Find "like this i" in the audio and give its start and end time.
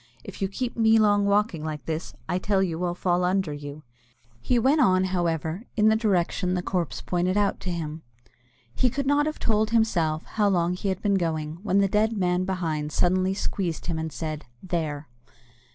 1.63-2.39